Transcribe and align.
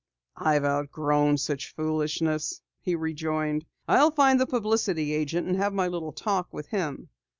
"I've 0.37 0.65
outgrown 0.65 1.37
such 1.37 1.75
foolishness," 1.75 2.63
he 2.79 2.95
rejoined. 2.95 3.67
"I'll 3.87 4.09
find 4.09 4.39
the 4.41 4.47
publicity 4.47 5.13
agent 5.13 5.45
and 5.45 5.55
have 5.57 5.73
my 5.75 5.87
little 5.87 6.11
talk 6.11 6.51
with 6.51 6.69
him." 6.69 7.09